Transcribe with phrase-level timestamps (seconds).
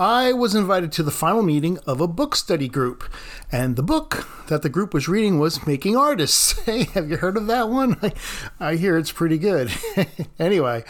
[0.00, 3.04] I was invited to the final meeting of a book study group.
[3.52, 6.58] And the book that the group was reading was Making Artists.
[6.70, 7.96] Hey, have you heard of that one?
[8.00, 8.12] I,
[8.60, 9.72] I hear it's pretty good.
[10.38, 10.84] anyway,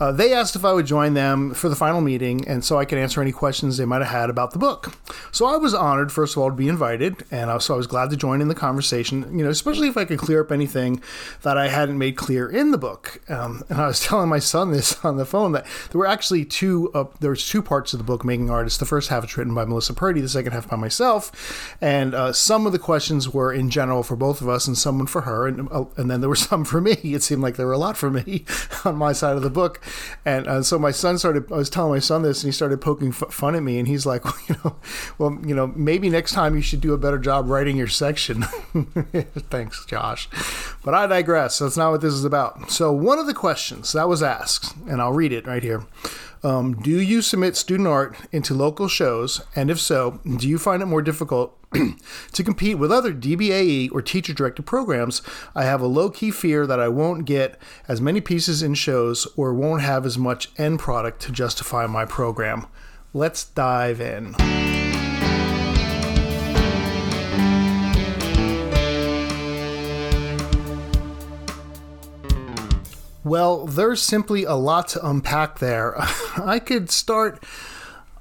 [0.00, 2.84] uh, they asked if I would join them for the final meeting, and so I
[2.84, 4.96] could answer any questions they might have had about the book.
[5.30, 8.10] So I was honored, first of all, to be invited, and so I was glad
[8.10, 11.00] to join in the conversation, you know, especially if I could clear up anything
[11.42, 13.20] that I hadn't made clear in the book.
[13.28, 16.44] Um, and I was telling my son this on the phone that there were actually
[16.44, 18.78] two, uh, there was two parts of the book, Making Artists.
[18.78, 21.76] The first half is written by Melissa Purtee, the second half by myself.
[21.80, 25.06] And uh, some of the questions were in general for both of us and some
[25.06, 25.46] for her.
[25.46, 26.92] And, uh, and then there were some for me.
[27.02, 28.44] It seemed like there were a lot for me
[28.84, 29.80] on my side of the book.
[30.24, 32.80] And uh, so my son started, I was telling my son this and he started
[32.80, 33.78] poking f- fun at me.
[33.78, 34.76] And he's like, well, you know,
[35.18, 38.42] well, you know, maybe next time you should do a better job writing your section.
[39.50, 40.28] Thanks, Josh.
[40.84, 41.58] But I digress.
[41.58, 42.70] That's not what this is about.
[42.70, 45.84] So one of the questions that was asked, and I'll read it right here.
[46.44, 49.42] Um, do you submit student art into local shows?
[49.54, 51.56] And if so, do you find it more difficult
[52.32, 55.22] to compete with other DBAE or teacher directed programs?
[55.54, 59.26] I have a low key fear that I won't get as many pieces in shows
[59.36, 62.66] or won't have as much end product to justify my program.
[63.14, 64.34] Let's dive in.
[73.24, 75.94] Well, there's simply a lot to unpack there.
[76.36, 77.42] I could start,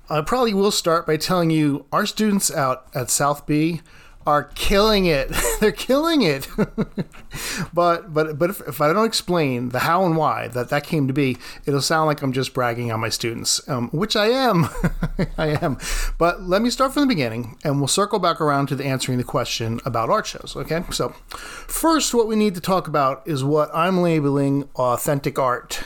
[0.09, 3.81] I probably will start by telling you our students out at South B
[4.25, 5.31] are killing it.
[5.59, 6.47] They're killing it.
[7.73, 11.07] but but but if, if, I don't explain the how and why that that came
[11.07, 14.69] to be, it'll sound like I'm just bragging on my students, um, which I am.
[15.37, 15.77] I am.
[16.17, 19.17] But let me start from the beginning, and we'll circle back around to the answering
[19.17, 20.53] the question about art shows.
[20.55, 20.83] Okay.
[20.91, 25.83] So first, what we need to talk about is what I'm labeling authentic art.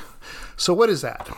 [0.57, 1.29] So what is that?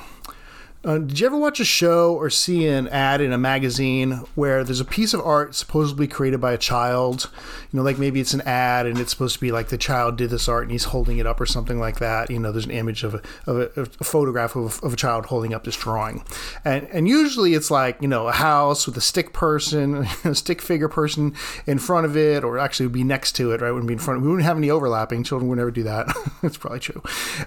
[0.86, 4.64] Uh, did you ever watch a show or see an ad in a magazine where
[4.64, 7.32] there's a piece of art supposedly created by a child?
[7.72, 10.18] You know, like maybe it's an ad and it's supposed to be like the child
[10.18, 12.30] did this art and he's holding it up or something like that.
[12.30, 15.26] You know, there's an image of a, of a, a photograph of, of, a child
[15.26, 16.24] holding up this drawing.
[16.64, 20.62] And, and usually it's like, you know, a house with a stick person, a stick
[20.62, 21.34] figure person
[21.66, 23.72] in front of it, or actually would be next to it, right?
[23.72, 25.24] Wouldn't be in front of We wouldn't have any overlapping.
[25.24, 26.08] Children would never do that.
[26.44, 27.02] It's probably true.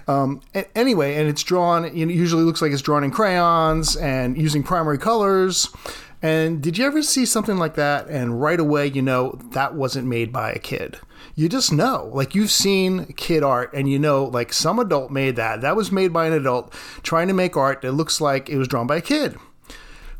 [0.07, 0.41] Um,
[0.75, 4.63] anyway, and it's drawn, You it usually looks like it's drawn in crayons and using
[4.63, 5.69] primary colors.
[6.23, 10.07] And did you ever see something like that and right away you know that wasn't
[10.07, 10.97] made by a kid?
[11.35, 12.09] You just know.
[12.11, 15.61] Like you've seen kid art and you know like some adult made that.
[15.61, 16.73] That was made by an adult
[17.03, 19.37] trying to make art that looks like it was drawn by a kid.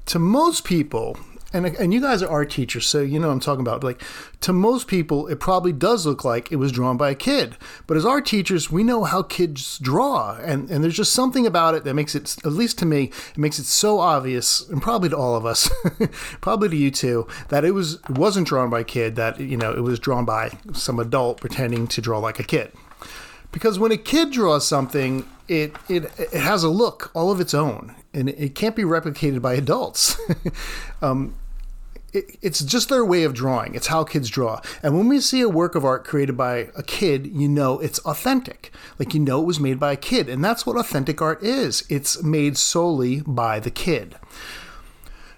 [0.06, 1.18] To most people,
[1.54, 3.84] and and you guys are art teachers, so you know I'm talking about.
[3.84, 4.02] Like
[4.42, 7.58] to most people, it probably does look like it was drawn by a kid.
[7.88, 11.76] But as art teachers, we know how kids draw, and and there's just something about
[11.76, 15.10] it that makes it, at least to me, it makes it so obvious, and probably
[15.10, 15.70] to all of us,
[16.42, 19.16] probably to you too, that it was it wasn't drawn by a kid.
[19.16, 22.72] That you know it was drawn by some adult pretending to draw like a kid.
[23.52, 27.54] Because when a kid draws something, it, it, it has a look all of its
[27.54, 30.18] own, and it can't be replicated by adults.
[31.02, 31.36] um,
[32.14, 33.76] it, it's just their way of drawing.
[33.76, 34.62] It's how kids draw.
[34.84, 38.00] And when we see a work of art created by a kid, you know it's
[38.00, 38.72] authentic.
[39.00, 40.30] Like you know it was made by a kid.
[40.30, 44.16] And that's what authentic art is it's made solely by the kid.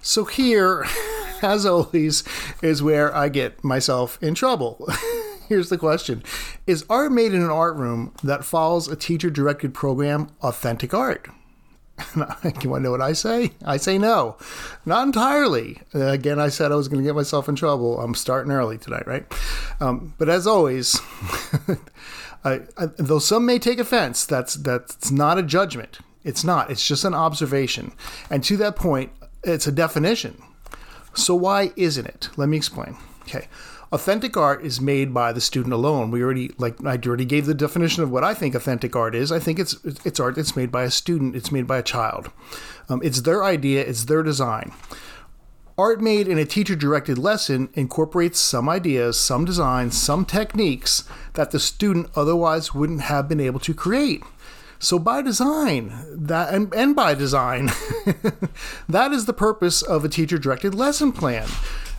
[0.02, 0.86] So here,
[1.42, 2.24] as always,
[2.62, 4.88] is where I get myself in trouble.
[5.50, 6.24] Here's the question
[6.66, 11.28] Is art made in an art room that follows a teacher directed program authentic art?
[12.16, 13.52] You want to know what I say?
[13.64, 14.38] I say no,
[14.86, 15.82] not entirely.
[15.94, 18.00] Uh, again, I said I was going to get myself in trouble.
[18.00, 19.26] I'm starting early tonight, right?
[19.80, 21.00] Um, but as always,
[22.44, 26.00] I, I, though some may take offense, that's that's not a judgment.
[26.24, 26.72] It's not.
[26.72, 27.94] It's just an observation.
[28.30, 29.12] And to that point,
[29.44, 30.42] it's a definition.
[31.14, 32.30] So why isn't it?
[32.38, 32.98] Let me explain.
[33.24, 33.48] Okay.
[33.92, 36.10] Authentic art is made by the student alone.
[36.10, 39.32] We already like I already gave the definition of what I think authentic art is.
[39.32, 41.36] I think it's it's art that's made by a student.
[41.36, 42.32] It's made by a child.
[42.90, 43.82] Um, it's their idea.
[43.82, 44.72] It's their design.
[45.78, 51.04] Art made in a teacher directed lesson incorporates some ideas, some designs, some techniques
[51.34, 54.24] that the student otherwise wouldn't have been able to create.
[54.78, 57.68] So by design, that and, and by design,
[58.90, 61.48] that is the purpose of a teacher directed lesson plan.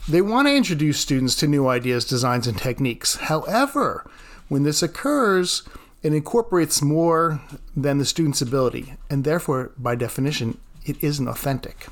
[0.07, 3.17] They want to introduce students to new ideas, designs, and techniques.
[3.17, 4.05] However,
[4.49, 5.63] when this occurs,
[6.03, 7.41] it incorporates more
[7.75, 11.87] than the student's ability, and therefore, by definition, it isn't authentic.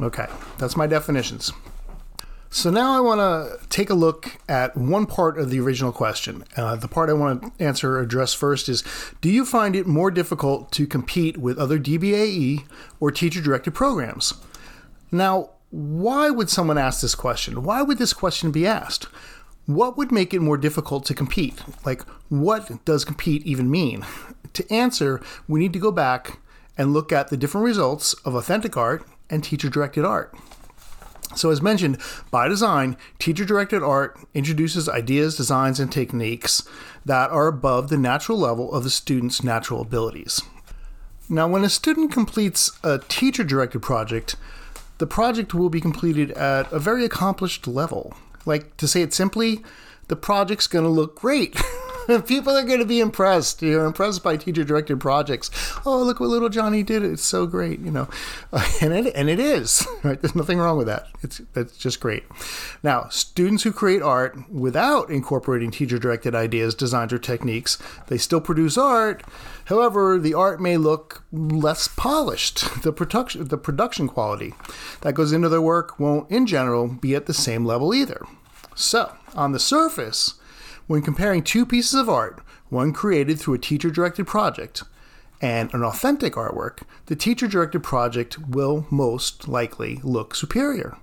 [0.00, 1.52] Okay, that's my definitions.
[2.48, 6.44] So now I want to take a look at one part of the original question.
[6.56, 8.82] Uh, the part I want to answer or address first is
[9.20, 12.64] Do you find it more difficult to compete with other DBAE
[12.98, 14.32] or teacher directed programs?
[15.12, 17.62] Now, why would someone ask this question?
[17.62, 19.04] Why would this question be asked?
[19.66, 21.60] What would make it more difficult to compete?
[21.84, 24.04] Like, what does compete even mean?
[24.52, 26.38] To answer, we need to go back
[26.78, 30.34] and look at the different results of authentic art and teacher directed art.
[31.34, 31.98] So, as mentioned,
[32.30, 36.66] by design, teacher directed art introduces ideas, designs, and techniques
[37.04, 40.40] that are above the natural level of the student's natural abilities.
[41.28, 44.36] Now, when a student completes a teacher directed project,
[44.98, 48.14] the project will be completed at a very accomplished level.
[48.44, 49.62] Like, to say it simply,
[50.08, 51.56] the project's going to look great.
[52.26, 53.60] People are going to be impressed.
[53.62, 55.50] You're impressed by teacher directed projects.
[55.84, 57.02] Oh, look what little Johnny did.
[57.02, 58.08] It's so great, you know.
[58.80, 59.86] and it and it is.
[60.04, 60.20] Right?
[60.20, 61.08] There's nothing wrong with that.
[61.22, 62.22] It's that's just great.
[62.84, 67.76] Now, students who create art without incorporating teacher directed ideas, designs or techniques,
[68.06, 69.24] they still produce art.
[69.66, 72.82] However, the art may look less polished.
[72.82, 74.54] The production the production quality
[75.00, 78.24] that goes into their work won't in general be at the same level either.
[78.74, 80.34] So, on the surface,
[80.86, 84.84] when comparing two pieces of art, one created through a teacher directed project
[85.40, 90.96] and an authentic artwork, the teacher directed project will most likely look superior.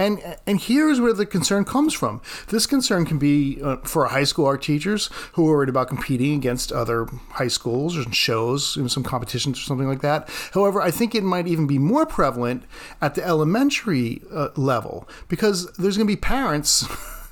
[0.00, 2.22] And, and here's where the concern comes from.
[2.48, 6.32] This concern can be uh, for high school art teachers who are worried about competing
[6.32, 10.30] against other high schools or shows in some competitions or something like that.
[10.54, 12.64] However, I think it might even be more prevalent
[13.02, 16.88] at the elementary uh, level because there's going to be parents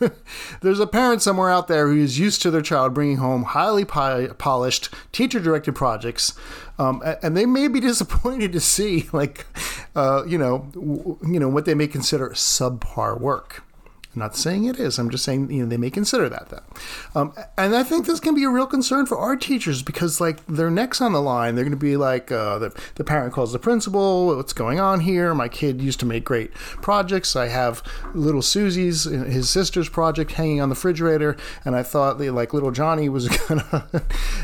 [0.61, 3.85] There's a parent somewhere out there who is used to their child bringing home highly
[3.85, 6.35] polished teacher directed projects,
[6.79, 9.47] um, and they may be disappointed to see, like,
[9.99, 13.65] uh, you know, w- you know what they may consider subpar work.
[14.15, 14.99] I'm not saying it is.
[14.99, 18.21] I'm just saying you know they may consider that though, um, and I think this
[18.21, 21.55] can be a real concern for our teachers because like their necks on the line.
[21.55, 24.35] They're going to be like uh, the the parent calls the principal.
[24.37, 25.35] What's going on here?
[25.35, 27.37] My kid used to make great projects.
[27.37, 27.83] I have
[28.15, 33.09] little Susie's his sister's project hanging on the refrigerator, and I thought like little Johnny
[33.09, 33.87] was gonna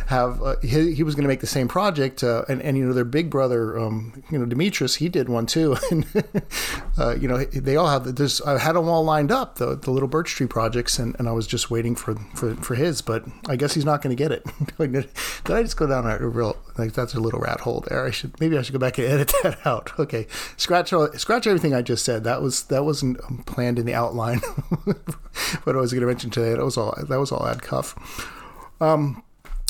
[0.06, 2.22] have uh, he, he, was going to make the same project.
[2.22, 5.46] Uh, and and you know their big brother, um, you know Demetrius, he did one
[5.46, 6.06] too, and
[6.99, 8.16] uh, you know they all have.
[8.16, 8.40] this.
[8.43, 11.32] I had them all lined up the, the little birch tree projects, and, and I
[11.32, 14.32] was just waiting for, for, for his, but I guess he's not going to get
[14.32, 14.44] it.
[14.78, 18.05] Did I just go down a real like that's a little rat hole there?
[18.05, 19.93] I should maybe I should go back and edit that out.
[19.99, 20.26] Okay,
[20.56, 22.25] scratch all, scratch everything I just said.
[22.25, 24.38] That was that wasn't um, planned in the outline.
[25.64, 26.55] what I was going to mention today.
[26.55, 27.94] That was all that was all ad cuff.
[28.81, 29.22] Um,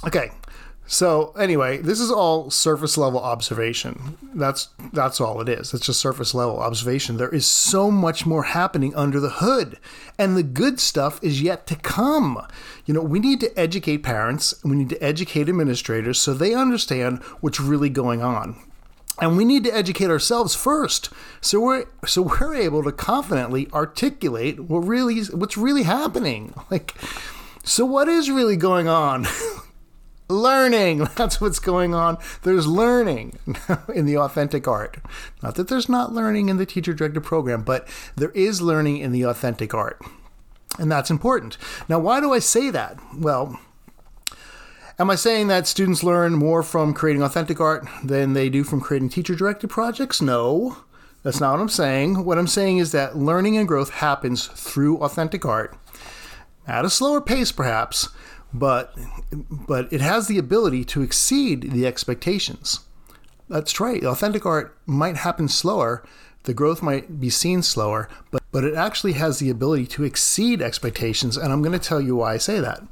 [0.07, 0.31] okay,
[0.87, 4.19] so anyway, this is all surface level observation.
[4.35, 5.73] That's that's all it is.
[5.73, 7.17] It's just surface level observation.
[7.17, 9.79] There is so much more happening under the hood,
[10.19, 12.47] and the good stuff is yet to come.
[12.85, 16.53] You know, we need to educate parents, and we need to educate administrators so they
[16.53, 18.57] understand what's really going on.
[19.21, 21.09] And we need to educate ourselves first,
[21.41, 26.53] so we're so we're able to confidently articulate what really what's really happening.
[26.71, 26.95] Like,
[27.63, 29.27] so what is really going on?
[30.29, 30.99] learning.
[31.17, 32.19] That's what's going on.
[32.43, 33.39] There's learning
[33.95, 34.99] in the authentic art.
[35.43, 39.13] Not that there's not learning in the teacher directed program, but there is learning in
[39.13, 40.01] the authentic art.
[40.79, 41.57] And that's important.
[41.89, 42.99] Now, why do I say that?
[43.17, 43.61] Well,
[44.99, 48.81] am I saying that students learn more from creating authentic art than they do from
[48.81, 50.21] creating teacher directed projects?
[50.21, 50.79] No.
[51.23, 52.25] That's not what I'm saying.
[52.25, 55.75] What I'm saying is that learning and growth happens through authentic art
[56.67, 58.09] at a slower pace, perhaps,
[58.55, 58.97] but
[59.51, 62.81] but it has the ability to exceed the expectations.
[63.49, 64.03] That's right.
[64.03, 66.03] Authentic art might happen slower,
[66.45, 70.63] the growth might be seen slower, but but it actually has the ability to exceed
[70.63, 72.83] expectations, and I'm going to tell you why I say that.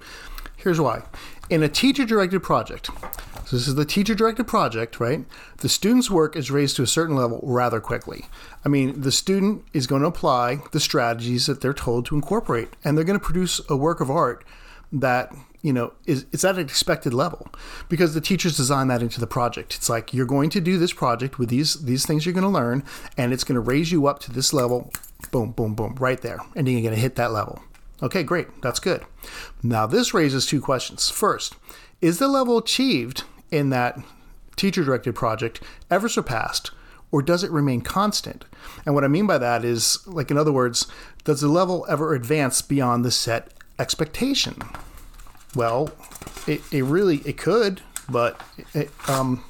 [0.57, 1.03] Here's why.
[1.49, 2.91] In a teacher directed project,
[3.45, 5.25] so this is the teacher directed project, right?
[5.59, 8.27] The student's work is raised to a certain level rather quickly.
[8.65, 12.71] I mean, the student is going to apply the strategies that they're told to incorporate,
[12.85, 14.45] and they're going to produce a work of art
[14.93, 17.49] that you know is it's at an expected level
[17.89, 19.77] because the teachers design that into the project.
[19.77, 22.49] It's like you're going to do this project with these these things you're going to
[22.49, 22.85] learn
[23.17, 24.93] and it's going to raise you up to this level.
[25.31, 26.41] Boom boom boom right there.
[26.55, 27.63] And you're going to hit that level.
[28.03, 28.61] Okay great.
[28.61, 29.05] That's good.
[29.63, 31.09] Now this raises two questions.
[31.09, 31.55] First
[32.01, 33.99] is the level achieved in that
[34.57, 36.73] teacher directed project ever surpassed
[37.13, 38.45] or does it remain constant?
[38.85, 40.89] And what i mean by that is like in other words
[41.25, 44.57] does the level ever advance beyond the set expectation?
[45.55, 45.91] Well,
[46.47, 48.41] it, it really it could, but
[48.75, 49.45] it, um,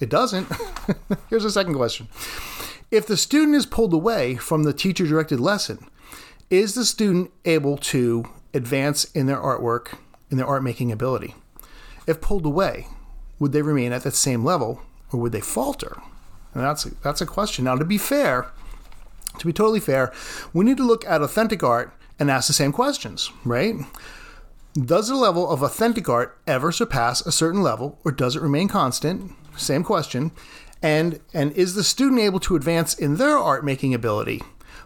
[0.00, 0.48] it doesn't.
[1.30, 2.08] Here's a second question.
[2.90, 5.86] If the student is pulled away from the teacher directed lesson,
[6.48, 8.24] is the student able to
[8.54, 9.98] advance in their artwork,
[10.30, 11.34] in their art making ability?
[12.06, 12.86] If pulled away,
[13.38, 14.80] would they remain at that same level
[15.12, 16.00] or would they falter?
[16.54, 17.66] And that's that's a question.
[17.66, 18.50] Now, to be fair,
[19.38, 20.12] to be totally fair,
[20.54, 23.74] we need to look at authentic art and ask the same questions, right?
[24.74, 28.68] Does the level of authentic art ever surpass a certain level or does it remain
[28.68, 29.32] constant?
[29.56, 30.30] Same question.
[30.82, 34.42] And and is the student able to advance in their art making ability?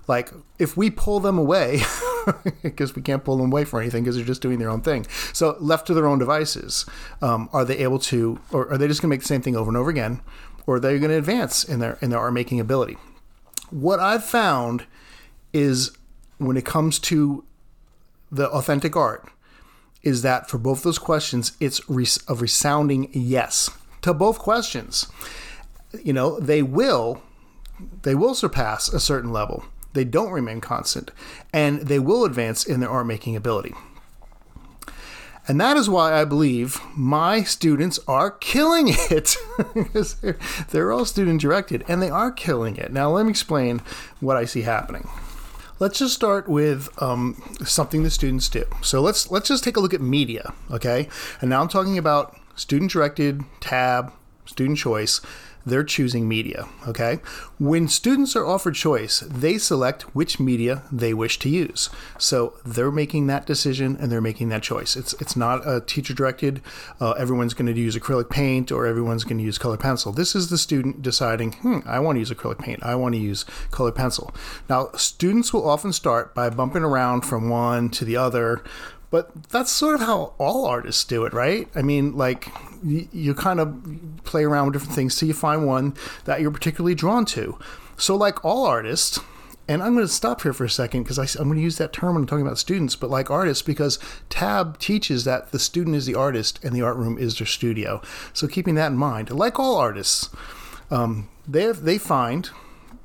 [0.09, 1.83] Like if we pull them away,
[2.63, 5.07] because we can't pull them away for anything because they're just doing their own thing.
[5.33, 6.87] So left to their own devices,
[7.21, 9.57] um, are they able to, or are they just going to make the same thing
[9.57, 10.21] over and over again,
[10.67, 12.97] or are they going to advance in their in their art making ability?
[13.71, 14.85] What I've found
[15.53, 15.97] is
[16.39, 17.45] when it comes to
[18.31, 19.29] the authentic art,
[20.03, 23.71] is that for both those questions, it's a resounding yes
[24.03, 25.07] to both questions.
[26.03, 27.23] You know, they will
[28.03, 29.65] they will surpass a certain level.
[29.93, 31.11] They don't remain constant,
[31.53, 33.75] and they will advance in their art making ability.
[35.49, 39.37] And that is why I believe my students are killing it.
[39.75, 40.39] because they're,
[40.71, 42.93] they're all student directed and they are killing it.
[42.93, 43.81] Now, let me explain
[44.21, 45.09] what I see happening.
[45.83, 48.65] Let's just start with um, something the students do.
[48.83, 51.09] So let's let's just take a look at media, okay?
[51.41, 54.13] And now I'm talking about student directed, TAB,
[54.47, 55.21] student choice
[55.65, 56.69] they're choosing media.
[56.87, 57.21] Okay.
[57.59, 61.91] When students are offered choice, they select which media they wish to use.
[62.19, 64.97] So they're making that decision and they're making that choice.
[64.97, 66.61] It's it's not a teacher directed.
[67.01, 70.13] Uh, everyone's going to use acrylic paint or everyone's going to use color pencil.
[70.13, 71.53] This is the student deciding.
[71.53, 72.83] Hmm, I want to use acrylic paint.
[72.83, 74.35] I want to use color pencil.
[74.69, 78.63] Now, students will often start by bumping around from one to the other
[79.13, 81.69] but that's sort of how all artists do it, right?
[81.75, 82.49] I mean, like
[82.83, 83.77] you, you kind of
[84.25, 87.59] play around with different things till you find one that you're particularly drawn to.
[87.99, 89.21] So, like all artists,
[89.69, 91.93] and I'm going to stop here for a second because I'm going to use that
[91.93, 93.99] term when I'm talking about students, but like artists, because
[94.31, 98.01] TAB teaches that the student is the artist and the art room is their studio.
[98.33, 100.31] So keeping that in mind, like all artists,
[100.91, 102.49] um, they they find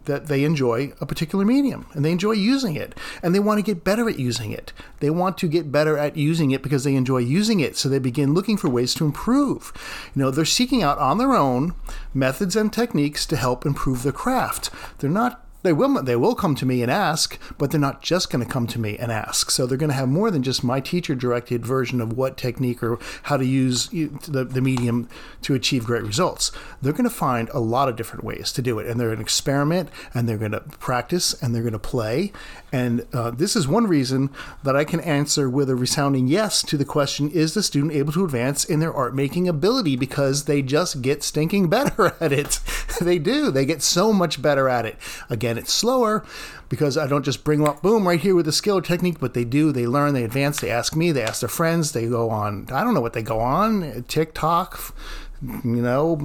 [0.07, 3.63] that they enjoy a particular medium and they enjoy using it and they want to
[3.63, 4.73] get better at using it.
[4.99, 7.77] They want to get better at using it because they enjoy using it.
[7.77, 9.71] So they begin looking for ways to improve.
[10.15, 11.75] You know, they're seeking out on their own
[12.13, 14.69] methods and techniques to help improve their craft.
[14.97, 18.29] They're not they will they will come to me and ask, but they're not just
[18.29, 19.51] going to come to me and ask.
[19.51, 22.81] So they're going to have more than just my teacher directed version of what technique
[22.81, 25.09] or how to use the, the medium
[25.41, 26.53] to achieve great results.
[26.81, 29.17] They're going to find a lot of different ways to do it, and they're going
[29.17, 32.31] to experiment and they're going to practice and they're going to play.
[32.71, 34.29] And uh, this is one reason
[34.63, 38.11] that I can answer with a resounding yes to the question: Is the student able
[38.13, 39.95] to advance in their art making ability?
[39.95, 42.59] Because they just get stinking better at it.
[43.01, 43.51] they do.
[43.51, 44.97] They get so much better at it.
[45.29, 46.25] Again it's slower
[46.69, 49.19] because I don't just bring them up, boom, right here with the skill or technique,
[49.19, 52.07] but they do, they learn, they advance, they ask me, they ask their friends, they
[52.07, 54.93] go on, I don't know what they go on, TikTok,
[55.41, 56.17] you know,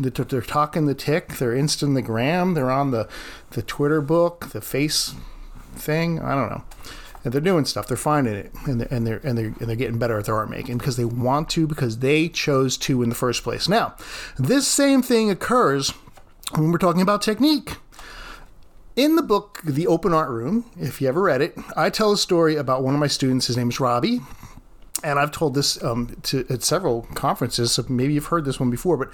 [0.00, 3.08] they're talking the tick, they're instant the gram, they're on the,
[3.50, 5.14] the Twitter book, the face
[5.78, 6.64] thing, I don't know.
[7.24, 7.86] And they're doing stuff.
[7.86, 10.34] They're finding it, and they're, and they're and they're and they're getting better at their
[10.34, 13.66] art making because they want to, because they chose to in the first place.
[13.66, 13.94] Now,
[14.38, 15.90] this same thing occurs
[16.54, 17.76] when we're talking about technique.
[18.94, 22.18] In the book, The Open Art Room, if you ever read it, I tell a
[22.18, 23.46] story about one of my students.
[23.46, 24.20] His name is Robbie
[25.04, 28.70] and I've told this um, to at several conferences, so maybe you've heard this one
[28.70, 28.96] before.
[28.96, 29.10] But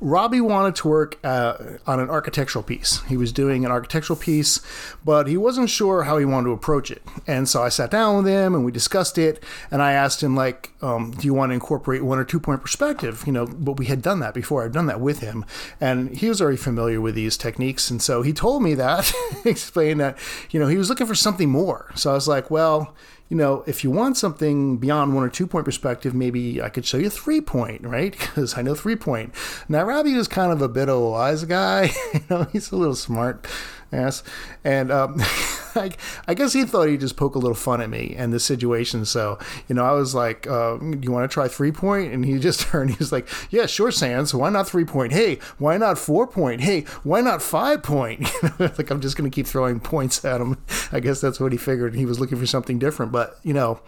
[0.00, 3.02] Robbie wanted to work uh, on an architectural piece.
[3.02, 4.60] He was doing an architectural piece,
[5.04, 7.02] but he wasn't sure how he wanted to approach it.
[7.26, 9.42] And so I sat down with him and we discussed it.
[9.70, 12.62] And I asked him, like, um, "Do you want to incorporate one or two point
[12.62, 14.64] perspective?" You know, but we had done that before.
[14.64, 15.44] I've done that with him,
[15.80, 17.90] and he was already familiar with these techniques.
[17.90, 19.12] And so he told me that,
[19.44, 20.16] explained that,
[20.50, 21.90] you know, he was looking for something more.
[21.96, 22.94] So I was like, well
[23.32, 26.84] you know, if you want something beyond one or two point perspective, maybe I could
[26.84, 28.14] show you three point, right?
[28.32, 29.32] Because I know three point.
[29.70, 31.92] Now, Robbie is kind of a bit of a wise guy.
[32.12, 33.46] you know, he's a little smart
[33.90, 34.22] ass.
[34.64, 35.16] And um,
[35.76, 35.90] I,
[36.28, 39.04] I, guess he thought he'd just poke a little fun at me and the situation.
[39.04, 39.38] So,
[39.68, 42.12] you know, I was like, uh, do you want to try three point?
[42.12, 44.34] And he just turned, he was like, yeah, sure, Sands.
[44.34, 45.12] Why not three point?
[45.12, 46.60] Hey, why not four point?
[46.60, 48.30] Hey, why not five point?
[48.42, 50.58] You know, like I'm just going to keep throwing points at him.
[50.90, 51.94] I guess that's what he figured.
[51.94, 53.12] He was looking for something different.
[53.12, 53.80] But, you know,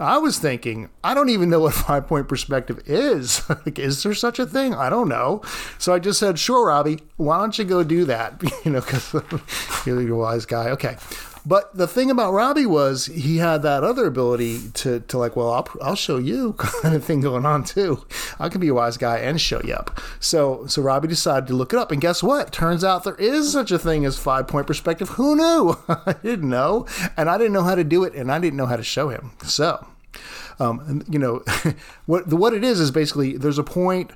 [0.00, 3.48] I was thinking, I don't even know what five point perspective is.
[3.48, 4.74] like, is there such a thing?
[4.74, 5.42] I don't know.
[5.78, 8.40] So I just said, sure, Robbie, why don't you go do that?
[8.64, 9.12] you know, because
[9.86, 10.70] you're a wise guy.
[10.70, 10.96] Okay.
[11.48, 15.50] But the thing about Robbie was he had that other ability to, to like, well,
[15.50, 18.04] I'll, I'll show you kind of thing going on too.
[18.38, 19.98] I can be a wise guy and show you up.
[20.20, 21.90] So, so Robbie decided to look it up.
[21.90, 22.52] And guess what?
[22.52, 25.08] Turns out there is such a thing as five point perspective.
[25.10, 25.78] Who knew?
[25.88, 26.86] I didn't know.
[27.16, 28.14] And I didn't know how to do it.
[28.14, 29.30] And I didn't know how to show him.
[29.42, 29.86] So,
[30.58, 31.42] um, you know,
[32.04, 34.10] what, the, what it is is basically there's a point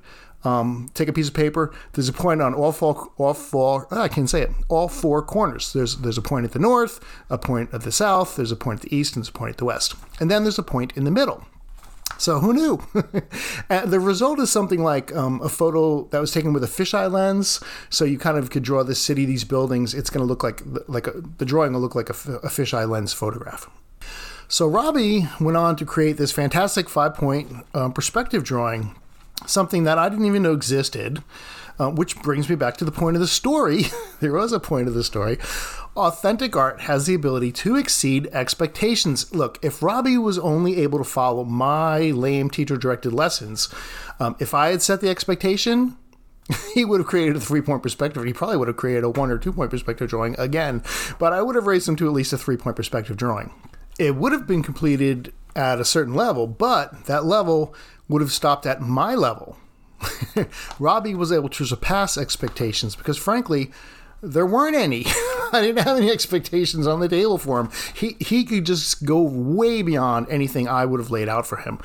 [0.45, 1.73] Um, take a piece of paper.
[1.93, 3.87] There's a point on all four, all four.
[3.91, 4.51] Oh, I can say it.
[4.69, 5.73] All four corners.
[5.73, 8.37] There's there's a point at the north, a point at the south.
[8.37, 9.95] There's a point at the east, and there's a point at the west.
[10.21, 11.45] And then there's a point in the middle.
[12.19, 12.81] So who knew?
[13.69, 17.61] the result is something like um, a photo that was taken with a fisheye lens.
[17.91, 19.93] So you kind of could draw the city, these buildings.
[19.93, 22.89] It's going to look like like a, the drawing will look like a, a fisheye
[22.89, 23.69] lens photograph.
[24.47, 28.95] So Robbie went on to create this fantastic five point um, perspective drawing,
[29.47, 31.23] something that I didn't even know existed.
[31.81, 33.85] Uh, which brings me back to the point of the story.
[34.21, 35.39] there was a point of the story.
[35.97, 39.35] Authentic art has the ability to exceed expectations.
[39.35, 43.71] Look, if Robbie was only able to follow my lame teacher directed lessons,
[44.21, 45.97] um, if I had set the expectation,
[46.75, 48.23] he would have created a three point perspective.
[48.23, 50.83] He probably would have created a one or two point perspective drawing again,
[51.19, 53.51] but I would have raised him to at least a three point perspective drawing
[53.99, 57.75] it would have been completed at a certain level, but that level
[58.13, 59.57] would have stopped at my level.
[60.79, 63.71] Robbie was able to surpass expectations because, frankly,
[64.23, 65.05] there weren't any.
[65.53, 67.71] I didn't have any expectations on the table for him.
[67.95, 71.79] He he could just go way beyond anything I would have laid out for him.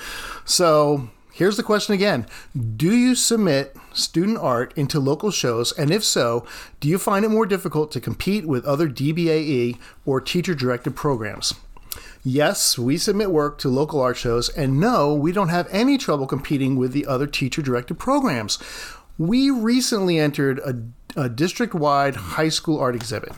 [0.46, 2.28] So here's the question again:
[2.76, 6.46] Do you submit student art into local shows, and if so,
[6.80, 11.54] do you find it more difficult to compete with other DBAE or teacher-directed programs?
[12.24, 16.28] Yes, we submit work to local art shows, and no, we don't have any trouble
[16.28, 18.60] competing with the other teacher directed programs.
[19.18, 23.34] We recently entered a, a district wide high school art exhibit.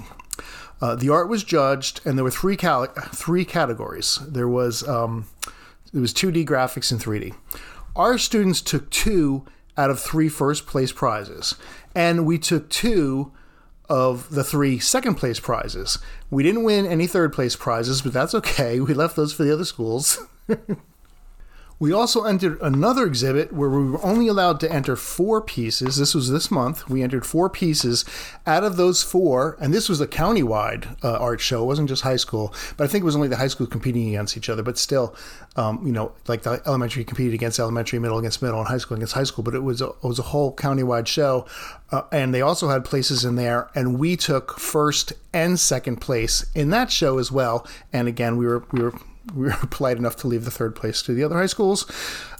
[0.81, 4.19] Uh, the art was judged, and there were three, cal- three categories.
[4.27, 5.27] There was um,
[5.93, 7.35] it was 2D graphics and 3D.
[7.95, 9.45] Our students took two
[9.77, 11.55] out of three first place prizes,
[11.95, 13.31] and we took two
[13.89, 15.99] of the three second place prizes.
[16.29, 18.79] We didn't win any third place prizes, but that's okay.
[18.79, 20.19] We left those for the other schools.
[21.79, 25.95] We also entered another exhibit where we were only allowed to enter four pieces.
[25.95, 26.89] This was this month.
[26.89, 28.03] We entered four pieces.
[28.45, 31.63] Out of those four, and this was a countywide uh, art show.
[31.63, 34.09] It wasn't just high school, but I think it was only the high school competing
[34.09, 34.61] against each other.
[34.61, 35.15] But still,
[35.55, 38.97] um, you know, like the elementary competed against elementary, middle against middle, and high school
[38.97, 39.45] against high school.
[39.45, 41.45] But it was a, it was a whole countywide show,
[41.93, 43.69] uh, and they also had places in there.
[43.73, 47.65] And we took first and second place in that show as well.
[47.93, 48.93] And again, we were we were
[49.33, 51.89] we were polite enough to leave the third place to the other high schools.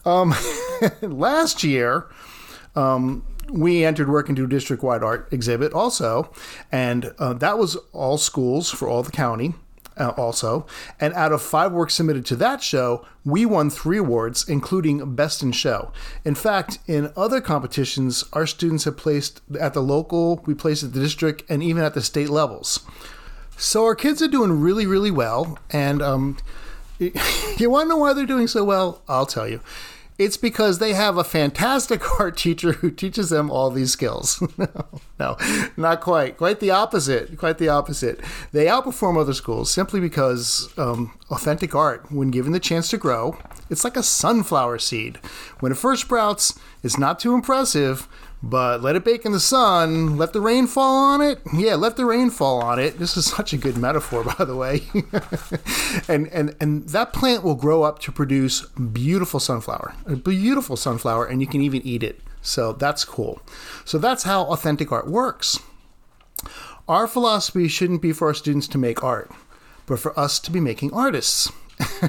[0.06, 0.34] Um,
[1.02, 2.08] last year,
[2.76, 6.32] um, we entered work into a district wide art exhibit also,
[6.72, 9.54] and uh, that was all schools for all the county.
[9.98, 10.66] Uh, also,
[11.02, 15.44] and out of five works submitted to that show, we won three awards, including Best
[15.44, 15.92] in Show.
[16.24, 20.94] In fact, in other competitions, our students have placed at the local, we placed at
[20.94, 22.80] the district, and even at the state levels.
[23.58, 26.38] So our kids are doing really, really well, and um,
[27.58, 29.02] you want to know why they're doing so well?
[29.08, 29.62] I'll tell you.
[30.18, 34.44] It's because they have a fantastic art teacher who teaches them all these skills.
[34.58, 34.68] no,
[35.18, 35.38] no,
[35.78, 36.36] not quite.
[36.38, 37.38] Quite the opposite.
[37.38, 38.20] Quite the opposite.
[38.52, 43.38] They outperform other schools simply because um, authentic art, when given the chance to grow,
[43.70, 45.18] it's like a sunflower seed.
[45.62, 48.10] When it first sprouts, it's not too impressive,
[48.42, 51.40] but let it bake in the sun, let the rain fall on it.
[51.54, 52.98] Yeah, let the rain fall on it.
[52.98, 54.84] This is such a good metaphor, by the way.
[56.08, 61.26] and, and, and that plant will grow up to produce beautiful sunflower, a beautiful sunflower,
[61.26, 62.22] and you can even eat it.
[62.42, 63.42] So that's cool.
[63.84, 65.60] So that's how authentic art works.
[66.88, 69.30] Our philosophy shouldn't be for our students to make art,
[69.86, 71.52] but for us to be making artists.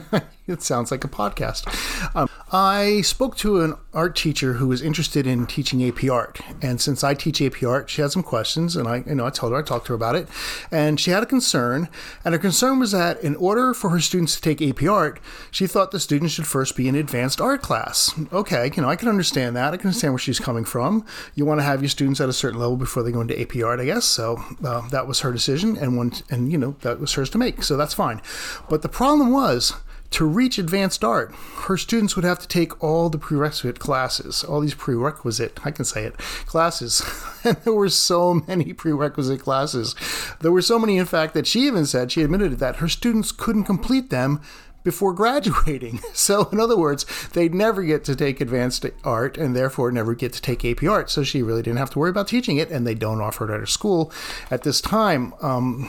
[0.50, 1.66] it sounds like a podcast.
[2.14, 6.80] Um, I spoke to an art teacher who was interested in teaching AP art, and
[6.80, 9.52] since I teach AP art, she had some questions, and I, you know, I told
[9.52, 10.28] her I talked to her about it,
[10.70, 11.88] and she had a concern,
[12.24, 15.66] and her concern was that in order for her students to take AP art, she
[15.66, 18.12] thought the students should first be in advanced art class.
[18.32, 19.72] Okay, you know, I can understand that.
[19.72, 21.04] I can understand where she's coming from.
[21.34, 23.56] You want to have your students at a certain level before they go into AP
[23.64, 24.04] art, I guess.
[24.04, 27.38] So uh, that was her decision, and one, and you know, that was hers to
[27.38, 27.62] make.
[27.62, 28.20] So that's fine.
[28.68, 29.74] But the problem was
[30.10, 34.60] to reach advanced art, her students would have to take all the prerequisite classes, all
[34.60, 37.02] these prerequisite, I can say it, classes.
[37.44, 39.94] and there were so many prerequisite classes.
[40.40, 43.32] There were so many, in fact, that she even said, she admitted that her students
[43.32, 44.40] couldn't complete them
[44.82, 46.00] before graduating.
[46.12, 50.32] So, in other words, they'd never get to take advanced art and therefore never get
[50.34, 51.08] to take AP art.
[51.08, 53.54] So, she really didn't have to worry about teaching it, and they don't offer it
[53.54, 54.12] at her school
[54.50, 55.32] at this time.
[55.40, 55.88] Um,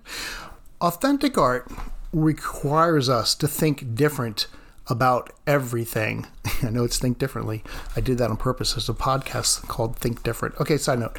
[0.80, 1.70] authentic art
[2.12, 4.46] requires us to think different
[4.88, 6.26] about everything.
[6.62, 7.64] I know it's Think Differently.
[7.94, 8.74] I did that on purpose.
[8.74, 10.58] There's a podcast called Think Different.
[10.60, 11.18] Okay, side note.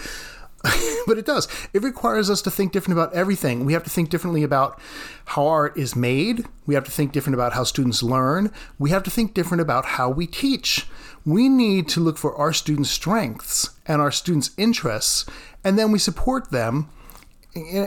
[1.07, 1.47] but it does.
[1.73, 3.65] It requires us to think different about everything.
[3.65, 4.79] We have to think differently about
[5.25, 6.45] how art is made.
[6.65, 8.51] We have to think different about how students learn.
[8.79, 10.87] We have to think different about how we teach.
[11.25, 15.25] We need to look for our students' strengths and our students' interests,
[15.63, 16.89] and then we support them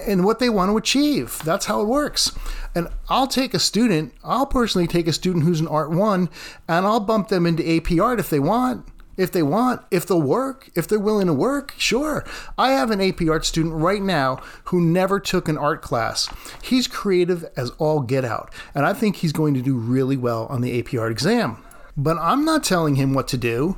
[0.07, 1.41] and what they want to achieve.
[1.45, 2.33] That's how it works.
[2.75, 6.29] And I'll take a student, I'll personally take a student who's an Art 1,
[6.69, 8.87] and I'll bump them into AP Art if they want
[9.21, 12.25] if they want, if they'll work, if they're willing to work, sure.
[12.57, 16.27] I have an AP art student right now who never took an art class.
[16.63, 20.47] He's creative as all get out, and I think he's going to do really well
[20.47, 21.63] on the AP art exam.
[21.99, 23.77] But I'm not telling him what to do.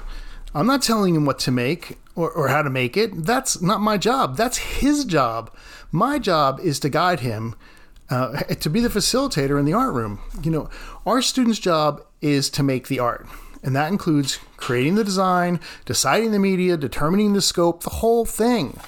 [0.55, 3.24] I'm not telling him what to make or, or how to make it.
[3.24, 4.37] That's not my job.
[4.37, 5.50] That's his job.
[5.92, 7.55] My job is to guide him
[8.11, 10.20] uh, to be the facilitator in the art room.
[10.42, 10.70] You know,
[11.07, 13.26] our student's job is to make the art
[13.62, 18.78] and that includes creating the design, deciding the media, determining the scope, the whole thing.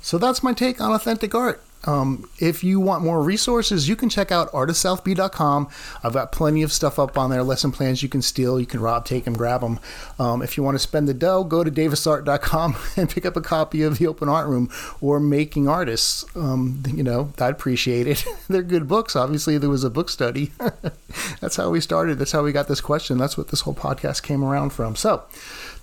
[0.00, 1.63] So that's my take on authentic art.
[1.86, 5.68] Um, if you want more resources, you can check out artistsouthb.com.
[6.02, 8.80] I've got plenty of stuff up on there, lesson plans you can steal, you can
[8.80, 9.80] rob, take them, grab them.
[10.18, 13.40] Um, if you want to spend the dough, go to davisart.com and pick up a
[13.40, 14.70] copy of The Open Art Room
[15.00, 16.24] or Making Artists.
[16.34, 18.24] Um, you know, I'd appreciate it.
[18.48, 19.16] They're good books.
[19.16, 20.52] Obviously, there was a book study.
[21.40, 22.18] That's how we started.
[22.18, 23.18] That's how we got this question.
[23.18, 24.96] That's what this whole podcast came around from.
[24.96, 25.24] So,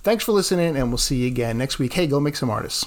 [0.02, 1.92] thanks for listening, and we'll see you again next week.
[1.92, 2.86] Hey, go make some artists.